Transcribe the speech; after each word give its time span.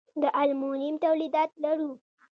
د 0.21 0.23
المونیم 0.41 0.95
تولیدات 1.03 1.51
لرو؟ 1.63 1.91